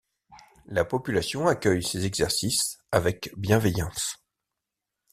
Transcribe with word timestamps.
La 0.65 0.83
population 0.83 1.45
accueille 1.45 1.83
ces 1.83 2.07
exercices 2.07 2.79
avec 2.91 3.29
bienveillance. 3.37 4.17